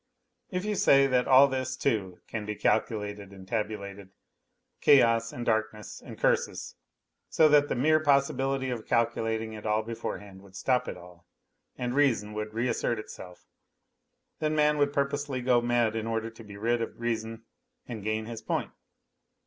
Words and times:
If 0.49 0.65
you 0.65 0.73
say 0.73 1.05
that 1.05 1.27
all 1.27 1.47
this, 1.47 1.77
too, 1.77 2.21
can 2.27 2.43
be 2.43 2.55
calculated 2.55 3.29
and 3.31 3.47
tabulated 3.47 4.09
chaos 4.81 5.31
and 5.31 5.45
darkness 5.45 6.01
and 6.03 6.17
curses, 6.17 6.73
so 7.29 7.47
that 7.49 7.69
the 7.69 7.75
mere 7.75 7.99
possibility 7.99 8.71
of 8.71 8.87
calculating 8.87 9.53
it 9.53 9.63
all 9.63 9.83
beforehand 9.83 10.41
would 10.41 10.55
stop 10.55 10.87
it 10.87 10.97
all, 10.97 11.27
and 11.77 11.93
reason 11.93 12.33
would 12.33 12.55
reassert 12.55 12.97
itself, 12.97 13.45
then 14.39 14.55
man 14.55 14.79
would 14.79 14.91
purposely 14.91 15.39
go 15.39 15.61
mad 15.61 15.95
in 15.95 16.07
order 16.07 16.31
to 16.31 16.43
be 16.43 16.57
rid 16.57 16.81
of 16.81 16.99
reason 16.99 17.43
and 17.85 18.03
gain 18.03 18.25
his 18.25 18.41
point 18.41 18.71